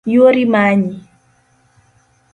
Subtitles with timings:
[0.13, 0.91] Yuori manyi